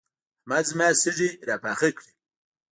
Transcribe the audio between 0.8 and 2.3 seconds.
سږي راپاخه کړل.